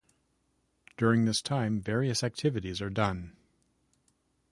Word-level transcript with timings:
During 0.97 1.25
this 1.25 1.43
time, 1.43 1.79
various 1.79 2.23
activities 2.23 2.81
are 2.81 2.89
done. 2.89 3.37